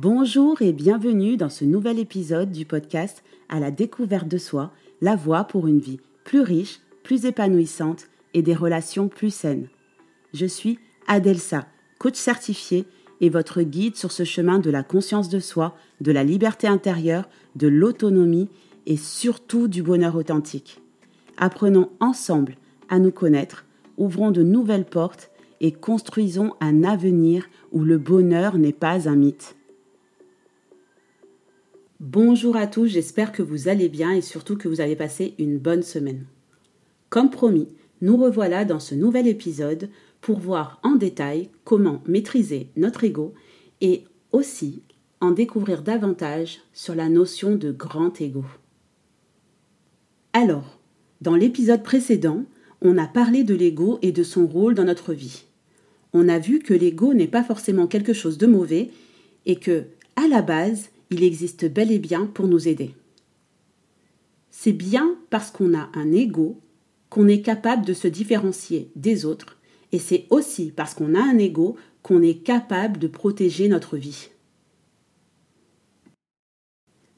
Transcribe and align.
Bonjour 0.00 0.62
et 0.62 0.72
bienvenue 0.72 1.36
dans 1.36 1.48
ce 1.48 1.64
nouvel 1.64 1.98
épisode 1.98 2.52
du 2.52 2.64
podcast 2.64 3.24
À 3.48 3.58
la 3.58 3.72
découverte 3.72 4.28
de 4.28 4.38
soi, 4.38 4.70
la 5.00 5.16
voie 5.16 5.42
pour 5.42 5.66
une 5.66 5.80
vie 5.80 5.98
plus 6.22 6.40
riche, 6.40 6.78
plus 7.02 7.24
épanouissante 7.24 8.06
et 8.32 8.42
des 8.42 8.54
relations 8.54 9.08
plus 9.08 9.34
saines. 9.34 9.66
Je 10.32 10.46
suis 10.46 10.78
Adelsa, 11.08 11.66
coach 11.98 12.14
certifié 12.14 12.84
et 13.20 13.28
votre 13.28 13.62
guide 13.62 13.96
sur 13.96 14.12
ce 14.12 14.22
chemin 14.22 14.60
de 14.60 14.70
la 14.70 14.84
conscience 14.84 15.28
de 15.28 15.40
soi, 15.40 15.74
de 16.00 16.12
la 16.12 16.22
liberté 16.22 16.68
intérieure, 16.68 17.28
de 17.56 17.66
l'autonomie 17.66 18.50
et 18.86 18.96
surtout 18.96 19.66
du 19.66 19.82
bonheur 19.82 20.14
authentique. 20.14 20.80
Apprenons 21.38 21.90
ensemble 21.98 22.54
à 22.88 23.00
nous 23.00 23.10
connaître, 23.10 23.66
ouvrons 23.96 24.30
de 24.30 24.44
nouvelles 24.44 24.86
portes 24.86 25.32
et 25.60 25.72
construisons 25.72 26.54
un 26.60 26.84
avenir 26.84 27.48
où 27.72 27.82
le 27.82 27.98
bonheur 27.98 28.58
n'est 28.58 28.72
pas 28.72 29.08
un 29.08 29.16
mythe. 29.16 29.56
Bonjour 32.00 32.54
à 32.54 32.68
tous, 32.68 32.86
j'espère 32.86 33.32
que 33.32 33.42
vous 33.42 33.66
allez 33.66 33.88
bien 33.88 34.12
et 34.12 34.20
surtout 34.20 34.56
que 34.56 34.68
vous 34.68 34.80
avez 34.80 34.94
passé 34.94 35.34
une 35.36 35.58
bonne 35.58 35.82
semaine. 35.82 36.26
Comme 37.10 37.28
promis, 37.28 37.66
nous 38.02 38.16
revoilà 38.16 38.64
dans 38.64 38.78
ce 38.78 38.94
nouvel 38.94 39.26
épisode 39.26 39.88
pour 40.20 40.38
voir 40.38 40.78
en 40.84 40.94
détail 40.94 41.48
comment 41.64 42.00
maîtriser 42.06 42.68
notre 42.76 43.02
ego 43.02 43.34
et 43.80 44.04
aussi 44.30 44.80
en 45.20 45.32
découvrir 45.32 45.82
davantage 45.82 46.60
sur 46.72 46.94
la 46.94 47.08
notion 47.08 47.56
de 47.56 47.72
grand 47.72 48.20
ego. 48.20 48.44
Alors, 50.34 50.78
dans 51.20 51.34
l'épisode 51.34 51.82
précédent, 51.82 52.44
on 52.80 52.96
a 52.96 53.08
parlé 53.08 53.42
de 53.42 53.56
l'ego 53.56 53.98
et 54.02 54.12
de 54.12 54.22
son 54.22 54.46
rôle 54.46 54.76
dans 54.76 54.84
notre 54.84 55.14
vie. 55.14 55.46
On 56.12 56.28
a 56.28 56.38
vu 56.38 56.60
que 56.60 56.74
l'ego 56.74 57.12
n'est 57.12 57.26
pas 57.26 57.42
forcément 57.42 57.88
quelque 57.88 58.12
chose 58.12 58.38
de 58.38 58.46
mauvais 58.46 58.90
et 59.46 59.56
que, 59.56 59.86
à 60.14 60.28
la 60.28 60.42
base, 60.42 60.90
il 61.10 61.22
existe 61.22 61.64
bel 61.66 61.90
et 61.90 61.98
bien 61.98 62.26
pour 62.26 62.46
nous 62.46 62.68
aider. 62.68 62.94
C'est 64.50 64.72
bien 64.72 65.16
parce 65.30 65.50
qu'on 65.50 65.74
a 65.74 65.90
un 65.94 66.12
ego 66.12 66.60
qu'on 67.10 67.28
est 67.28 67.42
capable 67.42 67.86
de 67.86 67.94
se 67.94 68.08
différencier 68.08 68.90
des 68.96 69.24
autres, 69.24 69.56
et 69.92 69.98
c'est 69.98 70.26
aussi 70.30 70.72
parce 70.74 70.94
qu'on 70.94 71.14
a 71.14 71.22
un 71.22 71.38
ego 71.38 71.76
qu'on 72.02 72.22
est 72.22 72.42
capable 72.42 72.98
de 72.98 73.06
protéger 73.06 73.68
notre 73.68 73.96
vie. 73.96 74.28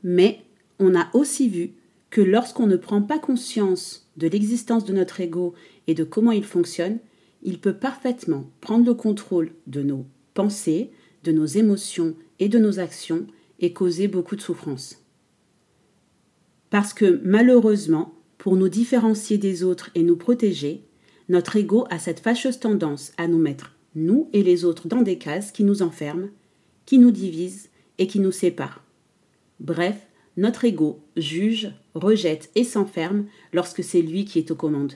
Mais 0.03 0.41
on 0.79 0.95
a 0.95 1.09
aussi 1.15 1.49
vu 1.49 1.73
que 2.11 2.21
lorsqu'on 2.21 2.67
ne 2.67 2.77
prend 2.77 3.03
pas 3.03 3.19
conscience 3.19 4.09
de 4.17 4.29
l'existence 4.29 4.85
de 4.85 4.93
notre 4.93 5.21
ego 5.21 5.55
et 5.87 5.95
de 5.95 6.05
comment 6.05 6.33
il 6.33 6.45
fonctionne, 6.45 6.99
il 7.43 7.59
peut 7.59 7.75
parfaitement 7.75 8.45
prendre 8.61 8.87
le 8.87 8.95
contrôle 8.95 9.53
de 9.67 9.83
nos 9.83 10.07
pensées, 10.35 10.91
de 11.25 11.33
nos 11.33 11.47
émotions 11.47 12.15
et 12.39 12.49
de 12.49 12.59
nos 12.59 12.79
actions 12.79 13.27
et 13.61 13.73
causer 13.73 14.09
beaucoup 14.09 14.37
de 14.37 14.41
souffrance. 14.41 15.05
Parce 16.71 16.93
que 16.93 17.21
malheureusement, 17.25 18.15
pour 18.39 18.57
nous 18.57 18.69
différencier 18.69 19.39
des 19.39 19.63
autres 19.63 19.91
et 19.95 20.03
nous 20.03 20.17
protéger, 20.17 20.85
notre 21.29 21.57
ego 21.57 21.85
a 21.91 21.99
cette 21.99 22.21
fâcheuse 22.21 22.59
tendance 22.59 23.13
à 23.17 23.29
nous 23.29 23.39
mettre, 23.39 23.77
nous 23.95 24.29
et 24.33 24.43
les 24.43 24.65
autres, 24.65 24.89
dans 24.89 25.03
des 25.03 25.19
cases 25.19 25.53
qui 25.53 25.63
nous 25.63 25.83
enferment, 25.83 26.29
qui 26.87 26.99
nous 26.99 27.11
divisent 27.11 27.69
et 27.99 28.07
qui 28.07 28.19
nous 28.19 28.33
séparent. 28.33 28.83
Bref, 29.61 30.07
notre 30.37 30.65
ego 30.65 31.01
juge, 31.17 31.73
rejette 31.95 32.51
et 32.55 32.65
s'enferme 32.65 33.27
lorsque 33.53 33.85
c'est 33.85 34.03
lui 34.03 34.25
qui 34.25 34.39
est 34.39 34.51
aux 34.51 34.57
commandes. 34.57 34.95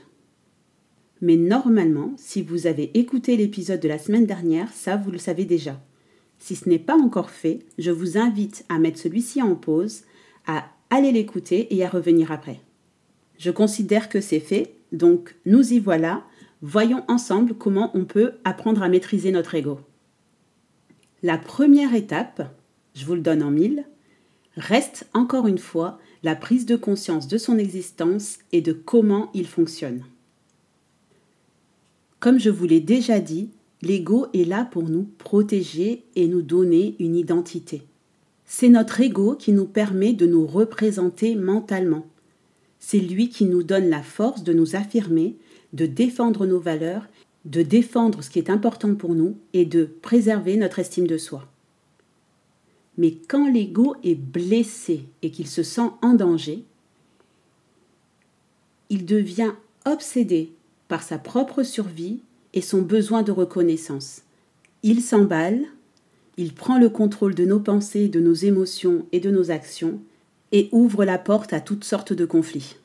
Mais 1.20 1.36
normalement, 1.36 2.14
si 2.16 2.42
vous 2.42 2.66
avez 2.66 2.90
écouté 2.98 3.36
l'épisode 3.36 3.80
de 3.80 3.88
la 3.88 3.98
semaine 3.98 4.26
dernière, 4.26 4.72
ça 4.72 4.96
vous 4.96 5.10
le 5.10 5.18
savez 5.18 5.44
déjà. 5.44 5.80
Si 6.44 6.56
ce 6.56 6.68
n'est 6.68 6.78
pas 6.78 6.98
encore 6.98 7.30
fait, 7.30 7.60
je 7.78 7.90
vous 7.90 8.18
invite 8.18 8.66
à 8.68 8.78
mettre 8.78 8.98
celui-ci 8.98 9.40
en 9.40 9.54
pause, 9.54 10.02
à 10.46 10.66
aller 10.90 11.10
l'écouter 11.10 11.74
et 11.74 11.82
à 11.82 11.88
revenir 11.88 12.30
après. 12.30 12.60
Je 13.38 13.50
considère 13.50 14.10
que 14.10 14.20
c'est 14.20 14.40
fait, 14.40 14.74
donc 14.92 15.36
nous 15.46 15.72
y 15.72 15.78
voilà. 15.78 16.22
Voyons 16.60 17.02
ensemble 17.08 17.54
comment 17.54 17.90
on 17.94 18.04
peut 18.04 18.32
apprendre 18.44 18.82
à 18.82 18.90
maîtriser 18.90 19.32
notre 19.32 19.54
ego. 19.54 19.80
La 21.22 21.38
première 21.38 21.94
étape, 21.94 22.54
je 22.94 23.06
vous 23.06 23.14
le 23.14 23.22
donne 23.22 23.42
en 23.42 23.50
mille, 23.50 23.86
reste 24.58 25.08
encore 25.14 25.46
une 25.46 25.56
fois 25.56 25.98
la 26.22 26.36
prise 26.36 26.66
de 26.66 26.76
conscience 26.76 27.26
de 27.26 27.38
son 27.38 27.56
existence 27.56 28.36
et 28.52 28.60
de 28.60 28.74
comment 28.74 29.30
il 29.32 29.46
fonctionne. 29.46 30.04
Comme 32.20 32.38
je 32.38 32.50
vous 32.50 32.66
l'ai 32.66 32.80
déjà 32.80 33.18
dit, 33.18 33.48
L'ego 33.84 34.28
est 34.32 34.44
là 34.44 34.64
pour 34.64 34.84
nous 34.84 35.06
protéger 35.18 36.04
et 36.16 36.26
nous 36.26 36.40
donner 36.40 36.96
une 36.98 37.14
identité. 37.14 37.82
C'est 38.46 38.70
notre 38.70 39.00
ego 39.02 39.34
qui 39.34 39.52
nous 39.52 39.66
permet 39.66 40.14
de 40.14 40.26
nous 40.26 40.46
représenter 40.46 41.34
mentalement. 41.34 42.06
C'est 42.78 42.98
lui 42.98 43.28
qui 43.28 43.44
nous 43.44 43.62
donne 43.62 43.90
la 43.90 44.02
force 44.02 44.42
de 44.42 44.54
nous 44.54 44.74
affirmer, 44.74 45.36
de 45.74 45.84
défendre 45.84 46.46
nos 46.46 46.60
valeurs, 46.60 47.06
de 47.44 47.60
défendre 47.60 48.22
ce 48.22 48.30
qui 48.30 48.38
est 48.38 48.48
important 48.48 48.94
pour 48.94 49.14
nous 49.14 49.36
et 49.52 49.66
de 49.66 49.84
préserver 50.00 50.56
notre 50.56 50.78
estime 50.78 51.06
de 51.06 51.18
soi. 51.18 51.46
Mais 52.96 53.12
quand 53.28 53.50
l'ego 53.50 53.96
est 54.02 54.14
blessé 54.14 55.04
et 55.20 55.30
qu'il 55.30 55.46
se 55.46 55.62
sent 55.62 55.90
en 56.00 56.14
danger, 56.14 56.64
il 58.88 59.04
devient 59.04 59.52
obsédé 59.84 60.52
par 60.88 61.02
sa 61.02 61.18
propre 61.18 61.62
survie 61.64 62.20
et 62.54 62.62
son 62.62 62.80
besoin 62.80 63.22
de 63.22 63.32
reconnaissance. 63.32 64.22
Il 64.82 65.02
s'emballe, 65.02 65.66
il 66.38 66.54
prend 66.54 66.78
le 66.78 66.88
contrôle 66.88 67.34
de 67.34 67.44
nos 67.44 67.60
pensées, 67.60 68.08
de 68.08 68.20
nos 68.20 68.32
émotions 68.32 69.06
et 69.12 69.20
de 69.20 69.30
nos 69.30 69.50
actions, 69.50 70.00
et 70.52 70.68
ouvre 70.72 71.04
la 71.04 71.18
porte 71.18 71.52
à 71.52 71.60
toutes 71.60 71.84
sortes 71.84 72.12
de 72.12 72.24
conflits. 72.24 72.76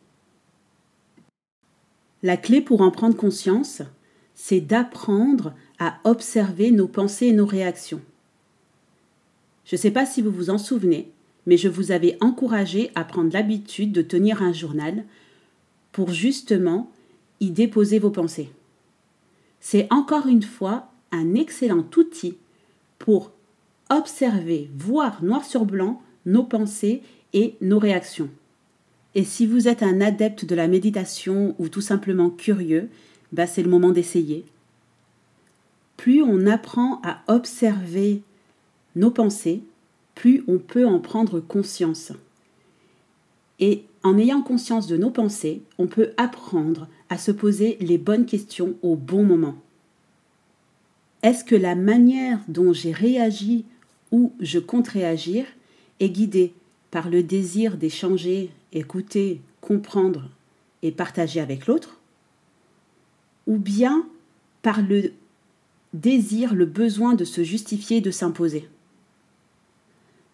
La 2.23 2.35
clé 2.35 2.61
pour 2.61 2.81
en 2.81 2.91
prendre 2.91 3.15
conscience, 3.15 3.83
c'est 4.33 4.59
d'apprendre 4.59 5.53
à 5.77 5.99
observer 6.03 6.71
nos 6.71 6.87
pensées 6.87 7.27
et 7.27 7.31
nos 7.31 7.45
réactions. 7.45 8.01
Je 9.65 9.75
ne 9.75 9.79
sais 9.79 9.91
pas 9.91 10.05
si 10.05 10.21
vous 10.21 10.31
vous 10.31 10.49
en 10.49 10.57
souvenez, 10.57 11.11
mais 11.45 11.57
je 11.57 11.69
vous 11.69 11.91
avais 11.91 12.17
encouragé 12.21 12.91
à 12.95 13.03
prendre 13.03 13.31
l'habitude 13.31 13.91
de 13.91 14.01
tenir 14.01 14.41
un 14.41 14.51
journal 14.51 15.05
pour 15.91 16.11
justement 16.11 16.91
y 17.39 17.51
déposer 17.51 17.99
vos 17.99 18.09
pensées. 18.09 18.49
C'est 19.59 19.87
encore 19.91 20.27
une 20.27 20.43
fois 20.43 20.89
un 21.11 21.35
excellent 21.35 21.85
outil 21.97 22.37
pour 22.97 23.31
observer, 23.89 24.69
voir 24.77 25.23
noir 25.23 25.43
sur 25.43 25.65
blanc 25.65 26.01
nos 26.25 26.43
pensées 26.43 27.01
et 27.33 27.55
nos 27.61 27.79
réactions. 27.79 28.29
Et 29.15 29.23
si 29.23 29.45
vous 29.45 29.67
êtes 29.67 29.83
un 29.83 30.01
adepte 30.01 30.45
de 30.45 30.55
la 30.55 30.67
méditation 30.67 31.55
ou 31.57 31.67
tout 31.67 31.81
simplement 31.81 32.29
curieux, 32.29 32.89
bah 33.31 33.47
c'est 33.47 33.63
le 33.63 33.69
moment 33.69 33.91
d'essayer. 33.91 34.45
Plus 35.97 36.21
on 36.21 36.45
apprend 36.45 37.01
à 37.03 37.21
observer 37.27 38.21
nos 38.95 39.11
pensées, 39.11 39.63
plus 40.15 40.43
on 40.47 40.57
peut 40.57 40.85
en 40.85 40.99
prendre 40.99 41.39
conscience. 41.39 42.11
Et 43.59 43.83
en 44.03 44.17
ayant 44.17 44.41
conscience 44.41 44.87
de 44.87 44.95
nos 44.95 45.09
pensées, 45.09 45.61
on 45.77 45.87
peut 45.87 46.11
apprendre 46.17 46.87
à 47.09 47.17
se 47.17 47.31
poser 47.31 47.77
les 47.79 47.97
bonnes 47.97 48.25
questions 48.25 48.75
au 48.81 48.95
bon 48.95 49.23
moment. 49.23 49.55
Est-ce 51.23 51.43
que 51.43 51.55
la 51.55 51.75
manière 51.75 52.39
dont 52.47 52.71
j'ai 52.71 52.91
réagi 52.91 53.65
ou 54.11 54.33
je 54.39 54.59
compte 54.59 54.87
réagir 54.87 55.45
est 55.99 56.09
guidée 56.09 56.53
par 56.91 57.09
le 57.09 57.23
désir 57.23 57.77
d'échanger, 57.77 58.51
écouter, 58.71 59.41
comprendre 59.61 60.29
et 60.81 60.91
partager 60.91 61.39
avec 61.39 61.67
l'autre? 61.67 61.99
Ou 63.47 63.57
bien 63.57 64.07
par 64.61 64.81
le 64.81 65.11
désir, 65.93 66.53
le 66.53 66.65
besoin 66.65 67.15
de 67.15 67.25
se 67.25 67.43
justifier, 67.43 68.01
de 68.01 68.11
s'imposer? 68.11 68.69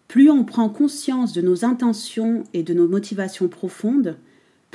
Plus 0.08 0.30
on 0.30 0.44
prend 0.44 0.68
conscience 0.68 1.32
de 1.32 1.42
nos 1.42 1.64
intentions 1.64 2.44
et 2.52 2.62
de 2.62 2.74
nos 2.74 2.86
motivations 2.86 3.48
profondes, 3.48 4.16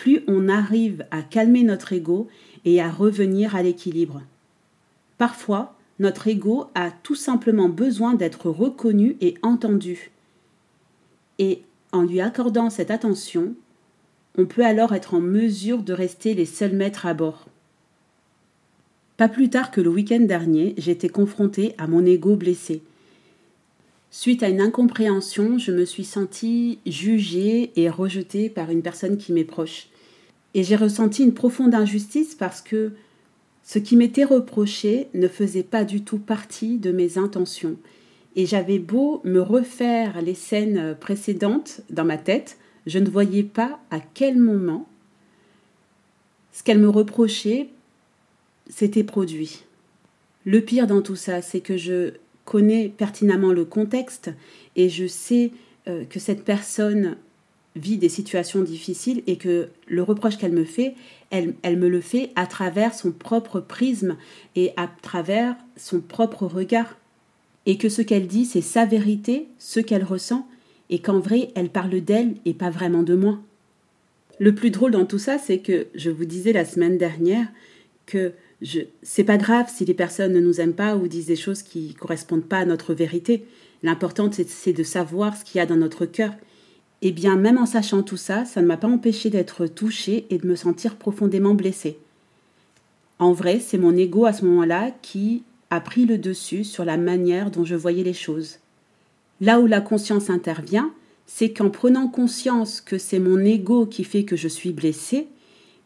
plus 0.01 0.23
on 0.25 0.49
arrive 0.49 1.05
à 1.11 1.21
calmer 1.21 1.61
notre 1.61 1.93
ego 1.93 2.27
et 2.65 2.81
à 2.81 2.89
revenir 2.89 3.55
à 3.55 3.61
l'équilibre. 3.61 4.23
Parfois, 5.19 5.75
notre 5.99 6.27
ego 6.27 6.65
a 6.73 6.89
tout 6.89 7.13
simplement 7.13 7.69
besoin 7.69 8.15
d'être 8.15 8.49
reconnu 8.49 9.15
et 9.21 9.35
entendu. 9.43 10.09
Et 11.37 11.61
en 11.91 12.01
lui 12.01 12.19
accordant 12.19 12.71
cette 12.71 12.89
attention, 12.89 13.53
on 14.39 14.47
peut 14.47 14.65
alors 14.65 14.95
être 14.95 15.13
en 15.13 15.19
mesure 15.19 15.83
de 15.83 15.93
rester 15.93 16.33
les 16.33 16.47
seuls 16.47 16.73
maîtres 16.73 17.05
à 17.05 17.13
bord. 17.13 17.45
Pas 19.17 19.29
plus 19.29 19.51
tard 19.51 19.69
que 19.69 19.81
le 19.81 19.91
week-end 19.91 20.21
dernier, 20.21 20.73
j'étais 20.79 21.09
confrontée 21.09 21.75
à 21.77 21.85
mon 21.85 22.03
ego 22.07 22.35
blessé. 22.35 22.81
Suite 24.09 24.41
à 24.41 24.49
une 24.49 24.61
incompréhension, 24.61 25.59
je 25.59 25.71
me 25.71 25.85
suis 25.85 26.05
sentie 26.05 26.79
jugée 26.87 27.71
et 27.75 27.87
rejetée 27.87 28.49
par 28.49 28.71
une 28.71 28.81
personne 28.81 29.19
qui 29.19 29.31
m'est 29.31 29.43
proche. 29.43 29.90
Et 30.53 30.63
j'ai 30.63 30.75
ressenti 30.75 31.23
une 31.23 31.33
profonde 31.33 31.75
injustice 31.75 32.35
parce 32.35 32.61
que 32.61 32.91
ce 33.63 33.79
qui 33.79 33.95
m'était 33.95 34.23
reproché 34.23 35.07
ne 35.13 35.27
faisait 35.27 35.63
pas 35.63 35.83
du 35.83 36.03
tout 36.03 36.19
partie 36.19 36.77
de 36.77 36.91
mes 36.91 37.17
intentions. 37.17 37.77
Et 38.35 38.45
j'avais 38.45 38.79
beau 38.79 39.21
me 39.23 39.41
refaire 39.41 40.21
les 40.21 40.33
scènes 40.33 40.95
précédentes 40.99 41.81
dans 41.89 42.05
ma 42.05 42.17
tête, 42.17 42.57
je 42.87 42.99
ne 42.99 43.09
voyais 43.09 43.43
pas 43.43 43.79
à 43.91 43.99
quel 43.99 44.37
moment 44.37 44.87
ce 46.51 46.63
qu'elle 46.63 46.79
me 46.79 46.89
reprochait 46.89 47.69
s'était 48.69 49.03
produit. 49.03 49.63
Le 50.45 50.61
pire 50.61 50.87
dans 50.87 51.01
tout 51.01 51.15
ça, 51.15 51.41
c'est 51.41 51.61
que 51.61 51.77
je 51.77 52.13
connais 52.45 52.89
pertinemment 52.89 53.53
le 53.53 53.65
contexte 53.65 54.31
et 54.75 54.89
je 54.89 55.05
sais 55.05 55.51
euh, 55.87 56.03
que 56.05 56.19
cette 56.19 56.43
personne 56.43 57.17
vit 57.75 57.97
des 57.97 58.09
situations 58.09 58.61
difficiles 58.61 59.23
et 59.27 59.37
que 59.37 59.69
le 59.87 60.03
reproche 60.03 60.37
qu'elle 60.37 60.51
me 60.51 60.65
fait, 60.65 60.95
elle, 61.29 61.53
elle, 61.61 61.77
me 61.77 61.87
le 61.87 62.01
fait 62.01 62.31
à 62.35 62.45
travers 62.45 62.93
son 62.93 63.11
propre 63.11 63.59
prisme 63.59 64.17
et 64.55 64.71
à 64.75 64.89
travers 65.01 65.55
son 65.77 66.01
propre 66.01 66.45
regard. 66.45 66.97
Et 67.65 67.77
que 67.77 67.89
ce 67.89 68.01
qu'elle 68.01 68.27
dit, 68.27 68.45
c'est 68.45 68.61
sa 68.61 68.85
vérité, 68.85 69.47
ce 69.57 69.79
qu'elle 69.79 70.03
ressent, 70.03 70.47
et 70.89 70.99
qu'en 70.99 71.19
vrai, 71.19 71.51
elle 71.55 71.69
parle 71.69 72.01
d'elle 72.01 72.35
et 72.45 72.53
pas 72.53 72.69
vraiment 72.69 73.03
de 73.03 73.15
moi. 73.15 73.39
Le 74.39 74.53
plus 74.53 74.71
drôle 74.71 74.91
dans 74.91 75.05
tout 75.05 75.19
ça, 75.19 75.37
c'est 75.37 75.59
que 75.59 75.87
je 75.95 76.09
vous 76.09 76.25
disais 76.25 76.51
la 76.51 76.65
semaine 76.65 76.97
dernière 76.97 77.47
que 78.05 78.33
je, 78.61 78.81
c'est 79.01 79.23
pas 79.23 79.37
grave 79.37 79.71
si 79.73 79.85
les 79.85 79.93
personnes 79.93 80.33
ne 80.33 80.39
nous 80.39 80.59
aiment 80.59 80.73
pas 80.73 80.95
ou 80.95 81.07
disent 81.07 81.27
des 81.27 81.35
choses 81.35 81.63
qui 81.63 81.93
correspondent 81.93 82.47
pas 82.47 82.59
à 82.59 82.65
notre 82.65 82.93
vérité. 82.93 83.45
L'important, 83.83 84.29
c'est 84.31 84.73
de 84.73 84.83
savoir 84.83 85.37
ce 85.37 85.45
qu'il 85.45 85.59
y 85.59 85.61
a 85.61 85.65
dans 85.65 85.77
notre 85.77 86.05
cœur 86.05 86.33
eh 87.01 87.11
bien, 87.11 87.35
même 87.35 87.57
en 87.57 87.65
sachant 87.65 88.03
tout 88.03 88.17
ça, 88.17 88.45
ça 88.45 88.61
ne 88.61 88.67
m'a 88.67 88.77
pas 88.77 88.87
empêché 88.87 89.29
d'être 89.29 89.65
touchée 89.65 90.25
et 90.29 90.37
de 90.37 90.47
me 90.47 90.55
sentir 90.55 90.95
profondément 90.95 91.53
blessée. 91.53 91.97
En 93.17 93.33
vrai, 93.33 93.59
c'est 93.59 93.77
mon 93.77 93.95
ego 93.95 94.25
à 94.25 94.33
ce 94.33 94.45
moment-là 94.45 94.91
qui 95.01 95.43
a 95.69 95.79
pris 95.79 96.05
le 96.05 96.17
dessus 96.17 96.63
sur 96.63 96.85
la 96.85 96.97
manière 96.97 97.49
dont 97.49 97.65
je 97.65 97.75
voyais 97.75 98.03
les 98.03 98.13
choses. 98.13 98.59
Là 99.39 99.59
où 99.59 99.65
la 99.65 99.81
conscience 99.81 100.29
intervient, 100.29 100.91
c'est 101.25 101.51
qu'en 101.51 101.69
prenant 101.69 102.07
conscience 102.07 102.81
que 102.81 102.97
c'est 102.97 103.19
mon 103.19 103.39
ego 103.39 103.85
qui 103.85 104.03
fait 104.03 104.23
que 104.23 104.35
je 104.35 104.47
suis 104.47 104.73
blessée, 104.73 105.27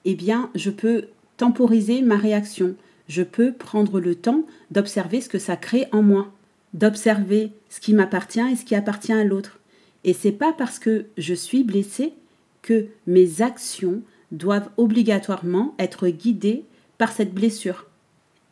eh 0.04 0.16
bien, 0.16 0.50
je 0.56 0.70
peux 0.70 1.06
temporiser 1.38 2.02
ma 2.02 2.18
réaction. 2.18 2.76
Je 3.08 3.24
peux 3.24 3.54
prendre 3.54 4.00
le 4.00 4.16
temps 4.16 4.44
d'observer 4.72 5.22
ce 5.22 5.30
que 5.30 5.40
ça 5.40 5.56
crée 5.56 5.88
en 5.92 6.02
moi, 6.02 6.32
d'observer 6.74 7.52
ce 7.70 7.80
qui 7.80 7.94
m'appartient 7.94 8.40
et 8.52 8.56
ce 8.56 8.66
qui 8.66 8.76
appartient 8.76 9.14
à 9.14 9.24
l'autre. 9.24 9.60
Et 10.06 10.14
c'est 10.14 10.32
pas 10.32 10.54
parce 10.54 10.80
que 10.80 11.08
je 11.18 11.34
suis 11.34 11.64
blessée 11.64 12.14
que 12.62 12.86
mes 13.08 13.42
actions 13.42 14.02
doivent 14.32 14.70
obligatoirement 14.78 15.76
être 15.80 16.08
guidées 16.08 16.64
par 17.00 17.12
cette 17.12 17.34
blessure. 17.34 17.88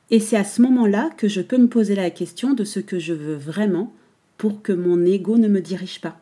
Et 0.09 0.19
c'est 0.19 0.35
à 0.35 0.43
ce 0.43 0.61
moment-là 0.63 1.11
que 1.15 1.27
je 1.27 1.41
peux 1.41 1.57
me 1.57 1.69
poser 1.69 1.95
la 1.95 2.09
question 2.09 2.53
de 2.53 2.63
ce 2.63 2.79
que 2.79 2.99
je 2.99 3.13
veux 3.13 3.35
vraiment 3.35 3.93
pour 4.37 4.63
que 4.63 4.73
mon 4.73 5.05
ego 5.05 5.37
ne 5.37 5.47
me 5.47 5.61
dirige 5.61 6.01
pas. 6.01 6.19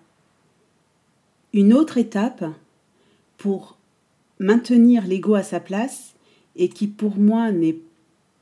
Une 1.54 1.74
autre 1.74 1.98
étape 1.98 2.44
pour 3.38 3.78
maintenir 4.40 5.08
l'ego 5.08 5.34
à 5.34 5.44
sa 5.44 5.62
place 5.62 6.14
et 6.58 6.68
qui 6.68 6.88
pour 6.88 7.18
moi 7.18 7.52
n'est 7.52 7.80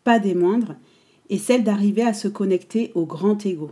pas 0.04 0.20
des 0.20 0.34
moindres 0.34 0.76
est 1.30 1.38
celle 1.38 1.64
d'arriver 1.64 2.02
à 2.02 2.14
se 2.14 2.28
connecter 2.28 2.92
au 2.96 3.06
grand 3.06 3.46
ego. 3.46 3.72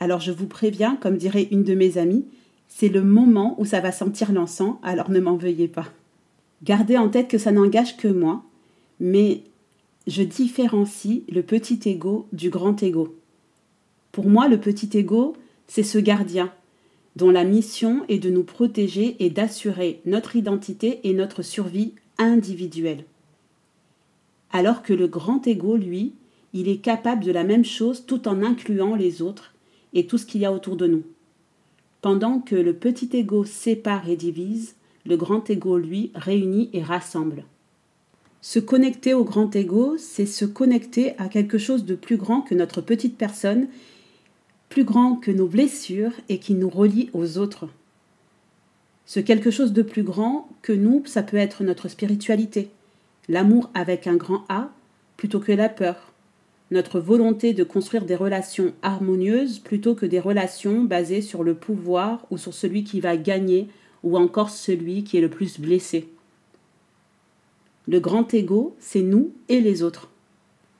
Alors 0.00 0.20
je 0.20 0.32
vous 0.32 0.46
préviens, 0.46 0.96
comme 0.96 1.18
dirait 1.18 1.48
une 1.50 1.62
de 1.62 1.74
mes 1.74 1.98
amies, 1.98 2.24
c'est 2.68 2.88
le 2.88 3.02
moment 3.02 3.54
où 3.58 3.66
ça 3.66 3.80
va 3.80 3.92
sentir 3.92 4.32
l'encens, 4.32 4.76
alors 4.82 5.10
ne 5.10 5.20
m'en 5.20 5.36
veuillez 5.36 5.68
pas. 5.68 5.86
Gardez 6.62 6.96
en 6.96 7.10
tête 7.10 7.28
que 7.28 7.38
ça 7.38 7.52
n'engage 7.52 7.96
que 7.96 8.08
moi, 8.08 8.42
mais 8.98 9.42
je 10.06 10.22
différencie 10.22 11.22
le 11.28 11.42
petit 11.42 11.80
ego 11.84 12.26
du 12.32 12.48
grand 12.48 12.82
ego. 12.82 13.14
Pour 14.12 14.28
moi, 14.28 14.48
le 14.48 14.58
petit 14.58 14.88
ego, 14.96 15.36
c'est 15.68 15.82
ce 15.82 15.98
gardien 15.98 16.52
dont 17.16 17.30
la 17.30 17.44
mission 17.44 18.04
est 18.08 18.18
de 18.18 18.30
nous 18.30 18.44
protéger 18.44 19.16
et 19.18 19.30
d'assurer 19.30 20.00
notre 20.06 20.36
identité 20.36 21.00
et 21.04 21.12
notre 21.12 21.42
survie 21.42 21.94
individuelle. 22.18 23.04
Alors 24.52 24.82
que 24.82 24.92
le 24.92 25.08
grand 25.08 25.46
ego, 25.46 25.76
lui, 25.76 26.14
il 26.52 26.68
est 26.68 26.78
capable 26.78 27.24
de 27.24 27.32
la 27.32 27.44
même 27.44 27.64
chose 27.64 28.06
tout 28.06 28.28
en 28.28 28.42
incluant 28.42 28.94
les 28.94 29.22
autres 29.22 29.49
et 29.94 30.06
tout 30.06 30.18
ce 30.18 30.26
qu'il 30.26 30.40
y 30.40 30.44
a 30.44 30.52
autour 30.52 30.76
de 30.76 30.86
nous. 30.86 31.02
Pendant 32.00 32.40
que 32.40 32.54
le 32.56 32.74
petit 32.74 33.10
ego 33.12 33.44
sépare 33.44 34.08
et 34.08 34.16
divise, 34.16 34.74
le 35.06 35.16
grand 35.16 35.48
ego, 35.50 35.78
lui, 35.78 36.10
réunit 36.14 36.70
et 36.72 36.82
rassemble. 36.82 37.44
Se 38.42 38.58
connecter 38.58 39.12
au 39.12 39.24
grand 39.24 39.54
ego, 39.54 39.96
c'est 39.98 40.26
se 40.26 40.44
connecter 40.44 41.18
à 41.18 41.28
quelque 41.28 41.58
chose 41.58 41.84
de 41.84 41.94
plus 41.94 42.16
grand 42.16 42.40
que 42.40 42.54
notre 42.54 42.80
petite 42.80 43.18
personne, 43.18 43.68
plus 44.70 44.84
grand 44.84 45.16
que 45.16 45.30
nos 45.30 45.46
blessures 45.46 46.12
et 46.28 46.38
qui 46.38 46.54
nous 46.54 46.70
relie 46.70 47.10
aux 47.12 47.36
autres. 47.36 47.68
Ce 49.04 49.20
quelque 49.20 49.50
chose 49.50 49.72
de 49.72 49.82
plus 49.82 50.04
grand 50.04 50.48
que 50.62 50.72
nous, 50.72 51.02
ça 51.04 51.22
peut 51.22 51.36
être 51.36 51.64
notre 51.64 51.88
spiritualité, 51.88 52.70
l'amour 53.28 53.68
avec 53.74 54.06
un 54.06 54.16
grand 54.16 54.44
A 54.48 54.70
plutôt 55.16 55.40
que 55.40 55.52
la 55.52 55.68
peur, 55.68 56.09
notre 56.70 57.00
volonté 57.00 57.52
de 57.52 57.64
construire 57.64 58.04
des 58.04 58.14
relations 58.14 58.72
harmonieuses 58.82 59.58
plutôt 59.58 59.94
que 59.94 60.06
des 60.06 60.20
relations 60.20 60.84
basées 60.84 61.22
sur 61.22 61.42
le 61.42 61.54
pouvoir 61.54 62.26
ou 62.30 62.38
sur 62.38 62.54
celui 62.54 62.84
qui 62.84 63.00
va 63.00 63.16
gagner 63.16 63.68
ou 64.02 64.16
encore 64.16 64.50
celui 64.50 65.02
qui 65.04 65.18
est 65.18 65.20
le 65.20 65.30
plus 65.30 65.58
blessé. 65.58 66.08
Le 67.88 67.98
grand 67.98 68.32
ego, 68.34 68.76
c'est 68.78 69.02
nous 69.02 69.32
et 69.48 69.60
les 69.60 69.82
autres. 69.82 70.08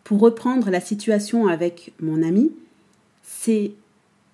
Pour 0.04 0.20
reprendre 0.20 0.70
la 0.70 0.80
situation 0.80 1.48
avec 1.48 1.92
mon 2.00 2.22
ami, 2.22 2.52
c'est 3.22 3.72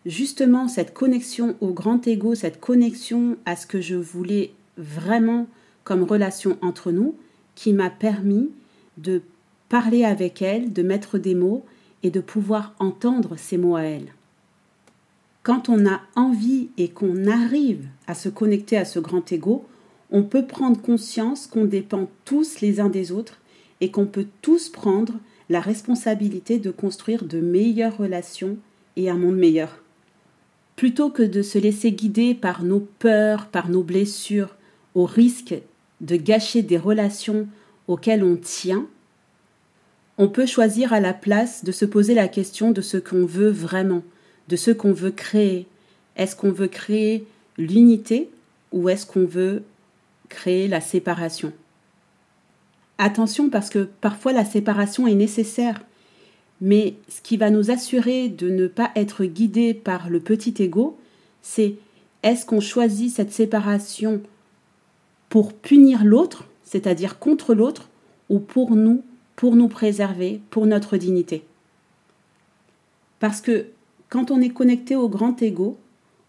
justement 0.05 0.69
cette 0.69 0.93
connexion 0.93 1.56
au 1.61 1.73
grand 1.73 2.06
ego, 2.06 2.35
cette 2.35 2.61
connexion 2.61 3.37
à 3.44 3.56
ce 3.56 3.67
que 3.67 3.81
je 3.81 3.94
voulais 3.94 4.52
vraiment 4.76 5.47
comme 5.85 6.02
relation 6.02 6.59
entre 6.62 6.93
nous, 6.93 7.14
qui 7.55 7.73
m'a 7.73 7.91
permis 7.91 8.50
de 8.99 9.23
parler 9.68 10.04
avec 10.04 10.42
elle, 10.42 10.72
de 10.72 10.82
mettre 10.82 11.18
des 11.18 11.34
mots 11.34 11.64
et 12.02 12.10
de 12.10 12.20
pouvoir 12.20 12.74
entendre 12.78 13.36
ces 13.36 13.58
mots 13.58 13.76
à 13.76 13.82
elle. 13.82 14.12
Quand 15.42 15.68
on 15.68 15.86
a 15.86 16.00
envie 16.16 16.68
et 16.76 16.88
qu'on 16.88 17.26
arrive 17.26 17.86
à 18.06 18.14
se 18.14 18.28
connecter 18.28 18.76
à 18.76 18.84
ce 18.84 18.98
grand 18.98 19.30
ego, 19.32 19.64
on 20.10 20.22
peut 20.22 20.46
prendre 20.46 20.80
conscience 20.80 21.46
qu'on 21.46 21.64
dépend 21.64 22.08
tous 22.24 22.60
les 22.60 22.80
uns 22.80 22.88
des 22.88 23.12
autres 23.12 23.40
et 23.80 23.90
qu'on 23.90 24.06
peut 24.06 24.26
tous 24.42 24.68
prendre 24.68 25.14
la 25.48 25.60
responsabilité 25.60 26.58
de 26.58 26.70
construire 26.70 27.24
de 27.24 27.40
meilleures 27.40 27.96
relations 27.96 28.56
et 28.96 29.10
un 29.10 29.16
monde 29.16 29.36
meilleur. 29.36 29.82
Plutôt 30.74 31.10
que 31.10 31.22
de 31.22 31.42
se 31.42 31.58
laisser 31.58 31.92
guider 31.92 32.34
par 32.34 32.62
nos 32.62 32.80
peurs, 32.80 33.46
par 33.46 33.68
nos 33.68 33.82
blessures, 33.82 34.56
au 34.94 35.04
risque 35.04 35.54
de 36.00 36.16
gâcher 36.16 36.62
des 36.62 36.78
relations 36.78 37.46
auxquelles 37.88 38.25
on 38.25 38.37
tient, 38.37 38.87
on 40.18 40.28
peut 40.28 40.46
choisir 40.46 40.92
à 40.92 41.00
la 41.00 41.12
place 41.12 41.64
de 41.64 41.73
se 41.73 41.85
poser 41.85 42.14
la 42.14 42.28
question 42.28 42.70
de 42.70 42.80
ce 42.80 42.96
qu'on 42.96 43.26
veut 43.26 43.50
vraiment, 43.50 44.02
de 44.49 44.56
ce 44.56 44.70
qu'on 44.70 44.92
veut 44.92 45.11
créer. 45.11 45.66
Est-ce 46.16 46.37
qu'on 46.37 46.52
veut 46.52 46.68
créer 46.68 47.26
l'unité 47.58 48.30
ou 48.73 48.88
est-ce 48.88 49.06
qu'on 49.06 49.26
veut 49.26 49.62
créer 50.28 50.68
la 50.68 50.80
séparation? 50.80 51.52
Attention 52.99 53.50
parce 53.50 53.68
que 53.68 53.88
parfois 54.00 54.32
la 54.32 54.46
séparation 54.46 55.06
est 55.06 55.14
nécessaire, 55.14 55.82
mais 56.62 56.94
ce 57.08 57.20
qui 57.20 57.37
va 57.37 57.50
nous 57.50 57.70
assurer 57.70 58.28
de 58.30 58.49
ne 58.49 58.66
pas 58.66 58.90
être 58.96 59.26
guidé 59.26 59.75
par 59.75 60.08
le 60.08 60.20
petit 60.20 60.54
ego, 60.62 60.99
c'est 61.42 61.75
est-ce 62.23 62.46
qu'on 62.46 62.61
choisit 62.61 63.14
cette 63.14 63.32
séparation 63.32 64.23
pour 65.28 65.52
punir 65.52 66.04
l'autre, 66.04 66.49
c'est-à-dire 66.64 67.18
contre 67.18 67.54
l'autre, 67.54 67.90
ou 68.30 68.38
pour 68.38 68.75
nous 68.75 69.04
pour 69.37 69.55
nous 69.55 69.69
préserver, 69.69 70.40
pour 70.50 70.66
notre 70.66 70.97
dignité. 70.97 71.45
Parce 73.21 73.40
que 73.40 73.66
quand 74.09 74.31
on 74.31 74.40
est 74.40 74.50
connecté 74.50 74.97
au 74.97 75.09
grand 75.09 75.40
ego, 75.43 75.78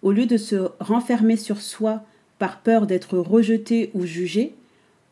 au 0.01 0.11
lieu 0.11 0.25
de 0.25 0.37
se 0.37 0.55
renfermer 0.79 1.37
sur 1.37 1.61
soi 1.61 2.03
par 2.37 2.61
peur 2.61 2.85
d'être 2.85 3.17
rejeté 3.17 3.91
ou 3.93 4.05
jugé, 4.05 4.53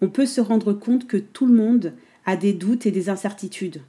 on 0.02 0.10
peut 0.10 0.26
se 0.26 0.42
rendre 0.42 0.74
compte 0.74 1.08
que 1.08 1.18
tout 1.18 1.46
le 1.46 1.54
monde 1.54 1.94
a 2.26 2.36
des 2.36 2.54
doutes 2.54 2.86
et 2.86 2.92
des 2.92 3.10
incertitudes. 3.10 3.82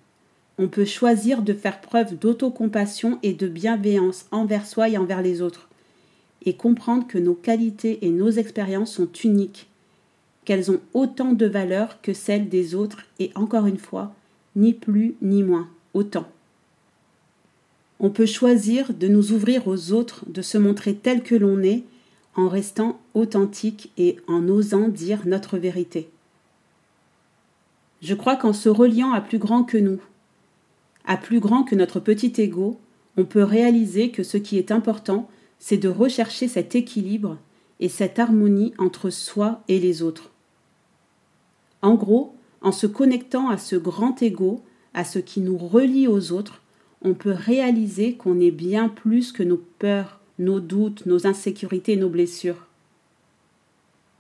On 0.58 0.68
peut 0.68 0.84
choisir 0.84 1.42
de 1.42 1.52
faire 1.52 1.80
preuve 1.80 2.16
d'autocompassion 2.16 3.18
et 3.22 3.34
de 3.34 3.46
bienveillance 3.46 4.26
envers 4.30 4.66
soi 4.66 4.88
et 4.88 4.96
envers 4.96 5.20
les 5.20 5.42
autres, 5.42 5.68
et 6.44 6.54
comprendre 6.54 7.06
que 7.06 7.18
nos 7.18 7.34
qualités 7.34 8.06
et 8.06 8.10
nos 8.10 8.30
expériences 8.30 8.92
sont 8.92 9.12
uniques 9.24 9.68
qu'elles 10.46 10.70
ont 10.70 10.80
autant 10.94 11.32
de 11.32 11.44
valeur 11.44 12.00
que 12.00 12.14
celles 12.14 12.48
des 12.48 12.74
autres 12.74 13.02
et 13.18 13.30
encore 13.34 13.66
une 13.66 13.78
fois, 13.78 14.14
ni 14.54 14.72
plus 14.72 15.16
ni 15.20 15.42
moins, 15.42 15.68
autant. 15.92 16.26
On 18.00 18.10
peut 18.10 18.26
choisir 18.26 18.94
de 18.94 19.08
nous 19.08 19.32
ouvrir 19.32 19.68
aux 19.68 19.92
autres, 19.92 20.24
de 20.28 20.40
se 20.40 20.56
montrer 20.56 20.94
tel 20.94 21.22
que 21.22 21.34
l'on 21.34 21.62
est, 21.62 21.82
en 22.36 22.48
restant 22.48 23.00
authentique 23.14 23.90
et 23.98 24.16
en 24.28 24.48
osant 24.48 24.88
dire 24.88 25.26
notre 25.26 25.58
vérité. 25.58 26.08
Je 28.02 28.14
crois 28.14 28.36
qu'en 28.36 28.52
se 28.52 28.68
reliant 28.68 29.12
à 29.12 29.20
plus 29.20 29.38
grand 29.38 29.64
que 29.64 29.78
nous, 29.78 30.00
à 31.06 31.16
plus 31.16 31.40
grand 31.40 31.64
que 31.64 31.74
notre 31.74 31.98
petit 31.98 32.32
ego, 32.40 32.78
on 33.16 33.24
peut 33.24 33.42
réaliser 33.42 34.10
que 34.10 34.22
ce 34.22 34.36
qui 34.36 34.58
est 34.58 34.70
important, 34.70 35.28
c'est 35.58 35.78
de 35.78 35.88
rechercher 35.88 36.46
cet 36.46 36.74
équilibre 36.74 37.38
et 37.80 37.88
cette 37.88 38.18
harmonie 38.18 38.74
entre 38.78 39.10
soi 39.10 39.62
et 39.68 39.80
les 39.80 40.02
autres. 40.02 40.30
En 41.86 41.94
gros, 41.94 42.34
en 42.62 42.72
se 42.72 42.88
connectant 42.88 43.48
à 43.48 43.58
ce 43.58 43.76
grand 43.76 44.20
ego, 44.20 44.60
à 44.92 45.04
ce 45.04 45.20
qui 45.20 45.40
nous 45.40 45.56
relie 45.56 46.08
aux 46.08 46.32
autres, 46.32 46.60
on 47.00 47.14
peut 47.14 47.30
réaliser 47.30 48.14
qu'on 48.14 48.40
est 48.40 48.50
bien 48.50 48.88
plus 48.88 49.30
que 49.30 49.44
nos 49.44 49.62
peurs, 49.78 50.18
nos 50.40 50.58
doutes, 50.58 51.06
nos 51.06 51.28
insécurités, 51.28 51.94
nos 51.94 52.08
blessures. 52.08 52.66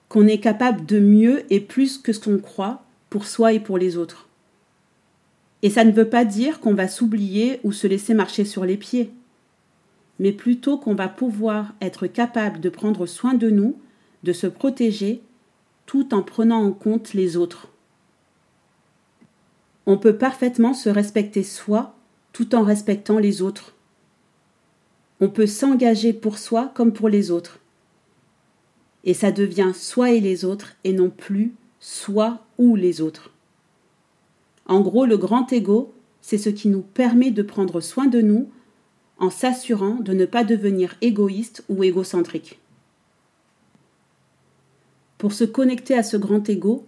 Qu'on 0.08 0.28
est 0.28 0.38
capable 0.38 0.86
de 0.86 1.00
mieux 1.00 1.42
et 1.52 1.58
plus 1.58 1.98
que 1.98 2.12
ce 2.12 2.20
qu'on 2.20 2.38
croit 2.38 2.84
pour 3.10 3.24
soi 3.24 3.52
et 3.52 3.58
pour 3.58 3.78
les 3.78 3.96
autres. 3.96 4.28
Et 5.62 5.70
ça 5.70 5.82
ne 5.82 5.90
veut 5.90 6.08
pas 6.08 6.24
dire 6.24 6.60
qu'on 6.60 6.74
va 6.74 6.86
s'oublier 6.86 7.58
ou 7.64 7.72
se 7.72 7.88
laisser 7.88 8.14
marcher 8.14 8.44
sur 8.44 8.64
les 8.64 8.76
pieds, 8.76 9.10
mais 10.20 10.30
plutôt 10.30 10.78
qu'on 10.78 10.94
va 10.94 11.08
pouvoir 11.08 11.74
être 11.80 12.06
capable 12.06 12.60
de 12.60 12.68
prendre 12.68 13.06
soin 13.06 13.34
de 13.34 13.50
nous, 13.50 13.76
de 14.22 14.32
se 14.32 14.46
protéger, 14.46 15.20
tout 15.86 16.12
en 16.14 16.22
prenant 16.22 16.62
en 16.62 16.72
compte 16.72 17.14
les 17.14 17.36
autres. 17.36 17.68
On 19.86 19.98
peut 19.98 20.18
parfaitement 20.18 20.74
se 20.74 20.88
respecter 20.88 21.44
soi 21.44 21.94
tout 22.32 22.54
en 22.54 22.64
respectant 22.64 23.18
les 23.18 23.40
autres. 23.40 23.74
On 25.20 25.28
peut 25.28 25.46
s'engager 25.46 26.12
pour 26.12 26.38
soi 26.38 26.70
comme 26.74 26.92
pour 26.92 27.08
les 27.08 27.30
autres. 27.30 27.60
Et 29.04 29.14
ça 29.14 29.30
devient 29.30 29.72
soi 29.74 30.10
et 30.10 30.20
les 30.20 30.44
autres 30.44 30.74
et 30.84 30.92
non 30.92 31.08
plus 31.08 31.54
soi 31.80 32.44
ou 32.58 32.74
les 32.76 33.00
autres. 33.00 33.30
En 34.66 34.80
gros, 34.80 35.06
le 35.06 35.16
grand 35.16 35.52
ego, 35.52 35.94
c'est 36.20 36.38
ce 36.38 36.50
qui 36.50 36.68
nous 36.68 36.82
permet 36.82 37.30
de 37.30 37.42
prendre 37.42 37.80
soin 37.80 38.06
de 38.06 38.20
nous 38.20 38.50
en 39.18 39.30
s'assurant 39.30 39.94
de 39.94 40.12
ne 40.12 40.26
pas 40.26 40.44
devenir 40.44 40.96
égoïste 41.00 41.64
ou 41.68 41.84
égocentrique. 41.84 42.58
Pour 45.18 45.32
se 45.32 45.44
connecter 45.44 45.94
à 45.94 46.02
ce 46.02 46.16
grand 46.16 46.48
ego, 46.48 46.86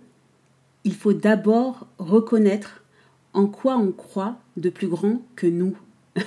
il 0.84 0.94
faut 0.94 1.12
d'abord 1.12 1.86
reconnaître 1.98 2.82
en 3.32 3.46
quoi 3.46 3.76
on 3.76 3.92
croit 3.92 4.38
de 4.56 4.70
plus 4.70 4.88
grand 4.88 5.22
que 5.36 5.46
nous. 5.46 5.76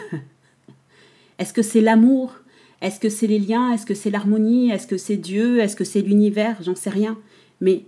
Est-ce 1.38 1.54
que 1.54 1.62
c'est 1.62 1.82
l'amour? 1.82 2.36
Est-ce 2.82 3.00
que 3.00 3.10
c'est 3.10 3.28
les 3.28 3.40
liens? 3.40 3.72
Est-ce 3.72 3.86
que 3.86 3.94
c'est 3.94 4.10
l'harmonie? 4.10 4.72
Est-ce 4.72 4.88
que 4.88 4.98
c'est 4.98 5.18
Dieu? 5.18 5.60
Est-ce 5.60 5.76
que 5.76 5.84
c'est 5.84 6.02
l'univers? 6.02 6.58
J'en 6.62 6.76
sais 6.76 6.90
rien. 6.90 7.18
Mais 7.60 7.86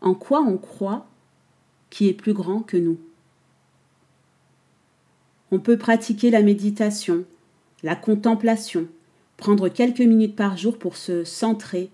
en 0.00 0.14
quoi 0.14 0.42
on 0.42 0.58
croit 0.58 1.06
qui 1.90 2.08
est 2.08 2.14
plus 2.14 2.34
grand 2.34 2.60
que 2.60 2.76
nous? 2.76 2.98
On 5.50 5.58
peut 5.58 5.78
pratiquer 5.78 6.30
la 6.30 6.42
méditation, 6.42 7.24
la 7.82 7.96
contemplation, 7.96 8.88
prendre 9.36 9.68
quelques 9.68 10.00
minutes 10.00 10.36
par 10.36 10.56
jour 10.56 10.78
pour 10.78 10.96
se 10.96 11.24
centrer, 11.24 11.90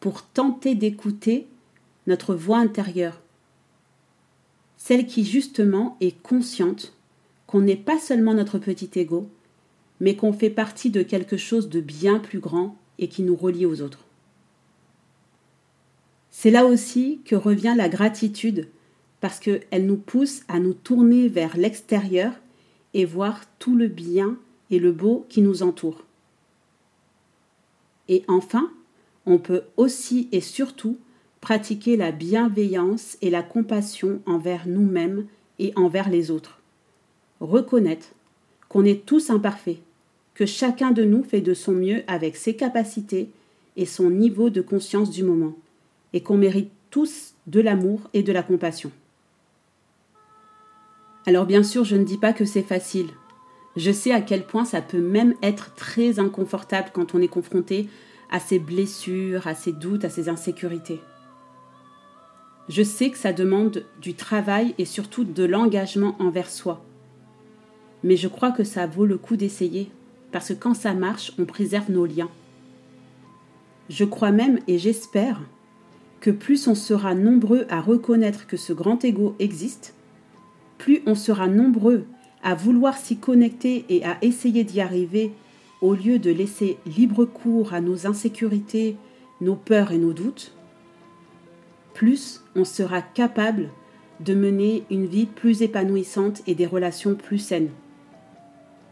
pour 0.00 0.22
tenter 0.22 0.74
d'écouter 0.74 1.46
notre 2.06 2.34
voix 2.34 2.58
intérieure, 2.58 3.20
celle 4.76 5.06
qui 5.06 5.24
justement 5.24 5.96
est 6.00 6.20
consciente 6.22 6.94
qu'on 7.46 7.60
n'est 7.60 7.76
pas 7.76 7.98
seulement 7.98 8.34
notre 8.34 8.58
petit 8.58 8.90
ego, 8.96 9.28
mais 10.00 10.16
qu'on 10.16 10.32
fait 10.32 10.50
partie 10.50 10.90
de 10.90 11.02
quelque 11.02 11.36
chose 11.36 11.68
de 11.68 11.80
bien 11.80 12.18
plus 12.18 12.38
grand 12.40 12.76
et 12.98 13.08
qui 13.08 13.22
nous 13.22 13.36
relie 13.36 13.66
aux 13.66 13.80
autres. 13.80 14.04
C'est 16.30 16.50
là 16.50 16.66
aussi 16.66 17.20
que 17.24 17.34
revient 17.34 17.74
la 17.76 17.88
gratitude, 17.88 18.68
parce 19.20 19.40
qu'elle 19.40 19.86
nous 19.86 19.96
pousse 19.96 20.42
à 20.48 20.60
nous 20.60 20.74
tourner 20.74 21.28
vers 21.28 21.56
l'extérieur 21.56 22.32
et 22.94 23.04
voir 23.04 23.42
tout 23.58 23.74
le 23.74 23.88
bien 23.88 24.36
et 24.70 24.78
le 24.78 24.92
beau 24.92 25.26
qui 25.28 25.40
nous 25.40 25.62
entoure. 25.62 26.04
Et 28.08 28.22
enfin, 28.28 28.70
on 29.26 29.38
peut 29.38 29.62
aussi 29.76 30.28
et 30.32 30.40
surtout 30.40 30.96
pratiquer 31.40 31.96
la 31.96 32.12
bienveillance 32.12 33.18
et 33.22 33.30
la 33.30 33.42
compassion 33.42 34.20
envers 34.26 34.66
nous-mêmes 34.66 35.26
et 35.58 35.72
envers 35.76 36.08
les 36.08 36.30
autres. 36.30 36.60
Reconnaître 37.40 38.08
qu'on 38.68 38.84
est 38.84 39.04
tous 39.04 39.30
imparfaits, 39.30 39.78
que 40.34 40.46
chacun 40.46 40.90
de 40.90 41.04
nous 41.04 41.22
fait 41.22 41.40
de 41.40 41.54
son 41.54 41.72
mieux 41.72 42.02
avec 42.06 42.36
ses 42.36 42.56
capacités 42.56 43.28
et 43.76 43.86
son 43.86 44.10
niveau 44.10 44.50
de 44.50 44.60
conscience 44.60 45.10
du 45.10 45.22
moment, 45.22 45.54
et 46.12 46.20
qu'on 46.22 46.36
mérite 46.36 46.70
tous 46.90 47.34
de 47.46 47.60
l'amour 47.60 48.00
et 48.14 48.22
de 48.22 48.32
la 48.32 48.42
compassion. 48.42 48.90
Alors 51.26 51.46
bien 51.46 51.62
sûr, 51.62 51.84
je 51.84 51.96
ne 51.96 52.04
dis 52.04 52.18
pas 52.18 52.32
que 52.32 52.44
c'est 52.44 52.62
facile. 52.62 53.08
Je 53.76 53.90
sais 53.90 54.12
à 54.12 54.22
quel 54.22 54.46
point 54.46 54.64
ça 54.64 54.80
peut 54.80 55.00
même 55.00 55.34
être 55.42 55.74
très 55.74 56.18
inconfortable 56.18 56.90
quand 56.92 57.14
on 57.14 57.20
est 57.20 57.28
confronté 57.28 57.88
à 58.30 58.40
ses 58.40 58.58
blessures, 58.58 59.46
à 59.46 59.54
ses 59.54 59.72
doutes, 59.72 60.04
à 60.04 60.10
ses 60.10 60.28
insécurités. 60.28 61.00
Je 62.68 62.82
sais 62.82 63.10
que 63.10 63.18
ça 63.18 63.32
demande 63.32 63.84
du 64.00 64.14
travail 64.14 64.74
et 64.78 64.84
surtout 64.84 65.24
de 65.24 65.44
l'engagement 65.44 66.16
envers 66.18 66.50
soi. 66.50 66.84
Mais 68.02 68.16
je 68.16 68.28
crois 68.28 68.50
que 68.50 68.64
ça 68.64 68.86
vaut 68.86 69.06
le 69.06 69.18
coup 69.18 69.36
d'essayer, 69.36 69.90
parce 70.32 70.48
que 70.48 70.54
quand 70.54 70.74
ça 70.74 70.92
marche, 70.92 71.32
on 71.38 71.44
préserve 71.44 71.90
nos 71.90 72.06
liens. 72.06 72.30
Je 73.88 74.04
crois 74.04 74.32
même 74.32 74.58
et 74.66 74.78
j'espère 74.78 75.40
que 76.20 76.30
plus 76.30 76.66
on 76.66 76.74
sera 76.74 77.14
nombreux 77.14 77.66
à 77.68 77.80
reconnaître 77.80 78.46
que 78.46 78.56
ce 78.56 78.72
grand 78.72 79.04
ego 79.04 79.36
existe, 79.38 79.94
plus 80.78 81.02
on 81.06 81.14
sera 81.14 81.46
nombreux 81.46 82.04
à 82.42 82.54
vouloir 82.54 82.96
s'y 82.96 83.16
connecter 83.16 83.84
et 83.88 84.04
à 84.04 84.18
essayer 84.22 84.64
d'y 84.64 84.80
arriver 84.80 85.32
au 85.80 85.94
lieu 85.94 86.18
de 86.18 86.30
laisser 86.30 86.78
libre 86.86 87.24
cours 87.24 87.74
à 87.74 87.80
nos 87.80 88.06
insécurités, 88.06 88.96
nos 89.40 89.56
peurs 89.56 89.92
et 89.92 89.98
nos 89.98 90.12
doutes, 90.12 90.52
plus 91.94 92.42
on 92.54 92.64
sera 92.64 93.02
capable 93.02 93.70
de 94.20 94.34
mener 94.34 94.84
une 94.90 95.06
vie 95.06 95.26
plus 95.26 95.62
épanouissante 95.62 96.42
et 96.46 96.54
des 96.54 96.66
relations 96.66 97.14
plus 97.14 97.38
saines. 97.38 97.70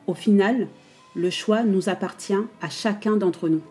Au 0.06 0.14
final, 0.14 0.68
le 1.14 1.30
choix 1.30 1.62
nous 1.62 1.88
appartient 1.88 2.34
à 2.60 2.68
chacun 2.68 3.16
d'entre 3.16 3.48
nous. 3.48 3.62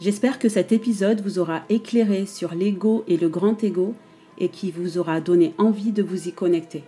J'espère 0.00 0.38
que 0.38 0.48
cet 0.48 0.72
épisode 0.72 1.22
vous 1.22 1.38
aura 1.38 1.62
éclairé 1.68 2.26
sur 2.26 2.54
l'ego 2.54 3.04
et 3.08 3.16
le 3.16 3.28
grand 3.28 3.64
ego 3.64 3.94
et 4.38 4.50
qui 4.50 4.70
vous 4.70 4.98
aura 4.98 5.20
donné 5.20 5.54
envie 5.56 5.92
de 5.92 6.02
vous 6.02 6.28
y 6.28 6.32
connecter. 6.32 6.84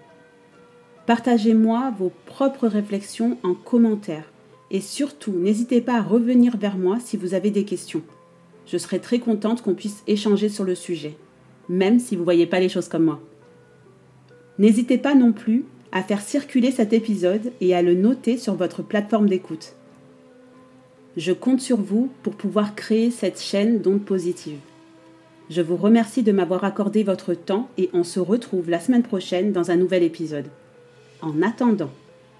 Partagez-moi 1.08 1.92
vos 1.98 2.12
propres 2.26 2.68
réflexions 2.68 3.36
en 3.42 3.54
commentaire 3.54 4.30
et 4.70 4.80
surtout 4.80 5.32
n'hésitez 5.32 5.80
pas 5.80 5.96
à 5.96 6.02
revenir 6.02 6.56
vers 6.56 6.78
moi 6.78 6.98
si 7.04 7.16
vous 7.16 7.34
avez 7.34 7.50
des 7.50 7.64
questions 7.64 8.02
je 8.70 8.76
serais 8.76 8.98
très 8.98 9.18
contente 9.18 9.62
qu'on 9.62 9.74
puisse 9.74 10.02
échanger 10.06 10.48
sur 10.48 10.64
le 10.64 10.74
sujet, 10.74 11.16
même 11.68 11.98
si 11.98 12.14
vous 12.14 12.22
ne 12.22 12.26
voyez 12.26 12.46
pas 12.46 12.60
les 12.60 12.68
choses 12.68 12.88
comme 12.88 13.04
moi. 13.04 13.20
N'hésitez 14.58 14.98
pas 14.98 15.14
non 15.14 15.32
plus 15.32 15.64
à 15.92 16.02
faire 16.02 16.20
circuler 16.20 16.70
cet 16.70 16.92
épisode 16.92 17.52
et 17.60 17.74
à 17.74 17.82
le 17.82 17.94
noter 17.94 18.36
sur 18.36 18.54
votre 18.54 18.82
plateforme 18.82 19.28
d'écoute. 19.28 19.74
Je 21.16 21.32
compte 21.32 21.60
sur 21.60 21.78
vous 21.78 22.10
pour 22.22 22.34
pouvoir 22.34 22.74
créer 22.74 23.10
cette 23.10 23.40
chaîne 23.40 23.80
d'ondes 23.80 24.04
positives. 24.04 24.58
Je 25.48 25.62
vous 25.62 25.76
remercie 25.76 26.22
de 26.22 26.32
m'avoir 26.32 26.64
accordé 26.64 27.02
votre 27.02 27.32
temps 27.32 27.68
et 27.78 27.88
on 27.94 28.04
se 28.04 28.20
retrouve 28.20 28.68
la 28.68 28.80
semaine 28.80 29.02
prochaine 29.02 29.52
dans 29.52 29.70
un 29.70 29.76
nouvel 29.76 30.02
épisode. 30.02 30.48
En 31.20 31.42
attendant, 31.42 31.90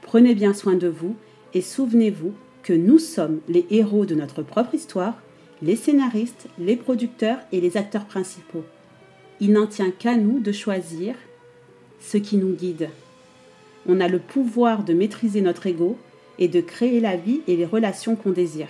prenez 0.03 0.35
bien 0.35 0.55
soin 0.55 0.75
de 0.75 0.89
vous 0.89 1.17
et 1.55 1.63
souvenez-vous 1.63 2.33
que 2.63 2.73
nous 2.73 2.99
sommes 2.99 3.41
les 3.49 3.67
héros 3.71 4.07
de 4.07 4.15
notre 4.15 4.43
propre 4.43 4.75
histoire 4.75 5.15
les 5.63 5.77
scénaristes, 5.77 6.47
les 6.59 6.77
producteurs 6.77 7.39
et 7.53 7.61
les 7.61 7.77
acteurs 7.77 8.05
principaux. 8.05 8.65
Il 9.41 9.53
n'en 9.53 9.67
tient 9.67 9.91
qu'à 9.91 10.17
nous 10.17 10.41
de 10.41 10.53
choisir 10.53 11.15
ce 12.01 12.17
qui 12.17 12.37
nous 12.37 12.53
guide. 12.53 12.91
On 13.87 14.01
a 14.01 14.09
le 14.09 14.19
pouvoir 14.19 14.85
de 14.85 14.95
maîtriser 14.95 15.41
notre 15.41 15.67
ego 15.67 15.97
et 16.39 16.49
de 16.49 16.61
créer 16.61 17.01
la 17.01 17.17
vie 17.17 17.41
et 17.47 17.57
les 17.57 17.65
relations 17.65 18.15
qu'on 18.17 18.31
désire. 18.31 18.69